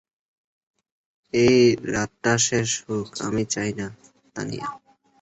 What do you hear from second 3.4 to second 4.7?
চাই না, তানিয়া।